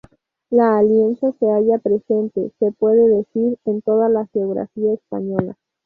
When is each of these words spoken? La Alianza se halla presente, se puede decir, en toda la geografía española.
La 0.49 0.79
Alianza 0.79 1.31
se 1.39 1.45
halla 1.47 1.77
presente, 1.77 2.51
se 2.57 2.71
puede 2.71 3.07
decir, 3.07 3.59
en 3.65 3.83
toda 3.83 4.09
la 4.09 4.25
geografía 4.33 4.93
española. 4.95 5.55